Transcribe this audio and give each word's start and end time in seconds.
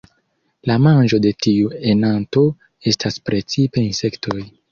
La 0.69 0.77
manĝo 0.85 1.19
de 1.25 1.33
tiu 1.45 1.67
enanto 1.91 2.45
estas 2.93 3.21
precipe 3.31 3.87
insektoj. 3.91 4.43